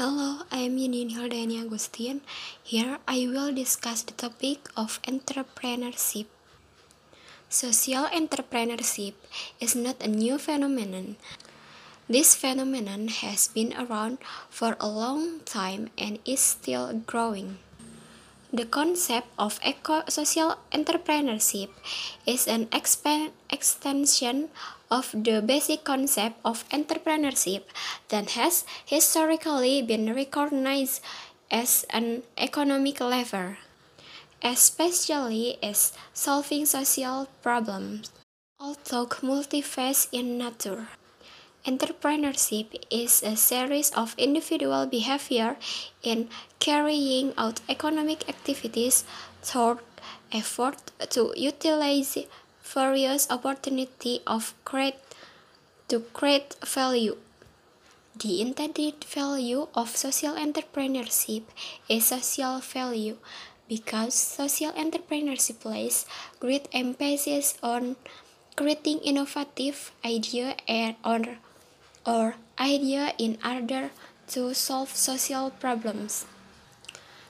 [0.00, 2.24] Hello, I am Yudin Hildani Agustin.
[2.64, 6.32] Here I will discuss the topic of entrepreneurship.
[7.50, 9.12] Social entrepreneurship
[9.60, 11.20] is not a new phenomenon.
[12.08, 14.16] This phenomenon has been around
[14.48, 17.60] for a long time and is still growing.
[18.52, 21.72] The concept of eco-social entrepreneurship
[22.26, 24.50] is an extension
[24.90, 27.64] of the basic concept of entrepreneurship
[28.12, 31.00] that has historically been recognized
[31.50, 33.56] as an economic lever,
[34.44, 38.12] especially as solving social problems,
[38.60, 40.88] although multifaceted in nature.
[41.64, 45.56] Entrepreneurship is a series of individual behavior
[46.02, 49.04] in carrying out economic activities
[49.42, 49.78] through
[50.32, 52.18] effort to utilize
[52.64, 54.98] various opportunity of create
[55.86, 57.16] to create value.
[58.18, 61.44] The intended value of social entrepreneurship
[61.88, 63.18] is social value
[63.68, 66.06] because social entrepreneurship places
[66.40, 67.94] great emphasis on
[68.56, 71.38] creating innovative idea and or
[72.06, 73.90] or idea in order
[74.28, 76.26] to solve social problems.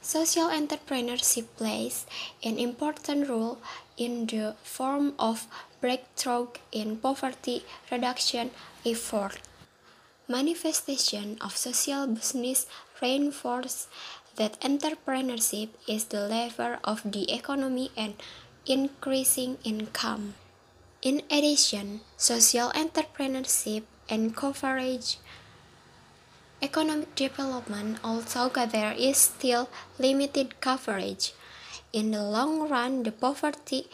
[0.00, 2.06] Social entrepreneurship plays
[2.42, 3.58] an important role
[3.96, 5.46] in the form of
[5.80, 8.50] breakthrough in poverty reduction
[8.84, 9.40] effort.
[10.28, 12.66] Manifestation of social business
[13.02, 13.88] reinforce
[14.36, 18.14] that entrepreneurship is the lever of the economy and
[18.66, 20.34] increasing income.
[21.02, 25.18] In addition, social entrepreneurship encourage
[26.62, 31.32] economic development, although there is still limited coverage.
[31.92, 33.88] In the long run, the poverty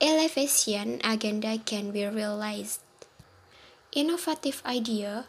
[0.00, 2.80] alleviation agenda can be realized.
[3.92, 5.26] Innovative idea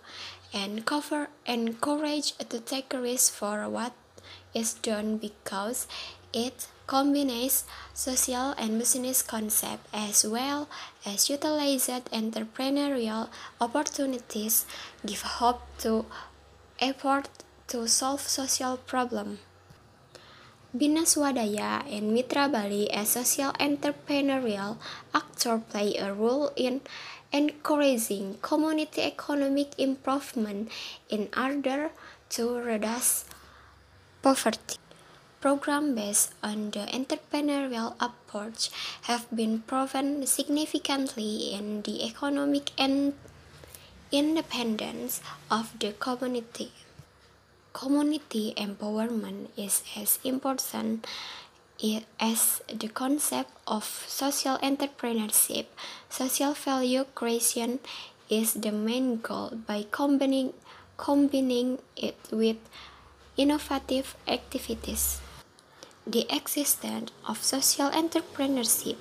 [0.53, 3.93] and cover encourage to take risk for what
[4.53, 5.87] is done because
[6.33, 10.67] it combines social and business concepts as well
[11.05, 14.65] as utilized entrepreneurial opportunities,
[15.05, 16.05] give hope to
[16.79, 17.29] effort
[17.67, 19.39] to solve social problems.
[20.75, 24.77] Bina Swadaya and Mitra Bali as social entrepreneurial
[25.13, 26.79] actor play a role in
[27.31, 30.71] encouraging community economic improvement
[31.09, 31.91] in order
[32.29, 33.25] to reduce
[34.21, 34.79] poverty.
[35.41, 38.69] Programs based on the entrepreneurial approach
[39.09, 43.17] have been proven significantly in the economic and
[44.11, 45.19] independence
[45.49, 46.69] of the community.
[47.73, 51.07] Community empowerment is as important
[52.19, 55.65] as the concept of social entrepreneurship.
[56.07, 57.79] Social value creation
[58.29, 60.53] is the main goal by combining,
[60.97, 62.57] combining it with
[63.37, 65.19] innovative activities.
[66.07, 68.97] The existence of social entrepreneurship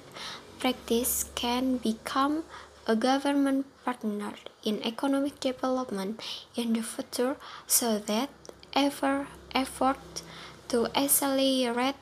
[0.58, 2.44] practice can become
[2.86, 6.20] a government partner in economic development
[6.54, 8.28] in the future so that
[8.74, 10.22] ever effort
[10.68, 11.96] to accelerate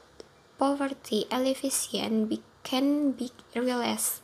[0.59, 4.21] poverty alleviation can be realized.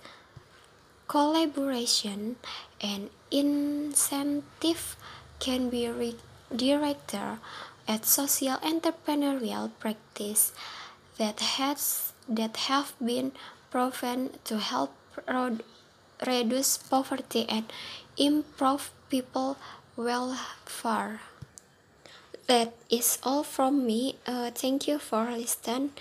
[1.07, 2.37] Collaboration
[2.81, 4.97] and incentive
[5.39, 6.17] can be
[6.55, 7.39] directed
[7.87, 10.53] at social entrepreneurial practice
[11.19, 13.33] that has that have been
[13.71, 14.95] proven to help
[16.27, 17.65] reduce poverty and
[18.17, 19.57] improve people
[19.97, 21.21] welfare.
[22.47, 24.17] That is all from me.
[24.27, 25.93] Uh, thank you for listening.